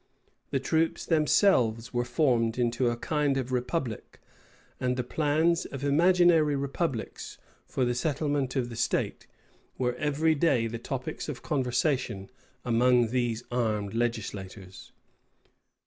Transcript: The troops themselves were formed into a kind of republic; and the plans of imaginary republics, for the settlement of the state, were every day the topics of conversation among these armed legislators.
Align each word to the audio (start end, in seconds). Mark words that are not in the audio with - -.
The 0.49 0.59
troops 0.59 1.05
themselves 1.05 1.93
were 1.93 2.03
formed 2.05 2.57
into 2.57 2.89
a 2.89 2.97
kind 2.97 3.37
of 3.37 3.51
republic; 3.51 4.19
and 4.79 4.97
the 4.97 5.03
plans 5.03 5.65
of 5.65 5.83
imaginary 5.83 6.55
republics, 6.55 7.37
for 7.67 7.85
the 7.85 7.93
settlement 7.93 8.55
of 8.55 8.69
the 8.69 8.75
state, 8.75 9.27
were 9.77 9.93
every 9.97 10.33
day 10.33 10.65
the 10.65 10.79
topics 10.79 11.29
of 11.29 11.43
conversation 11.43 12.31
among 12.65 13.09
these 13.09 13.43
armed 13.51 13.93
legislators. 13.93 14.91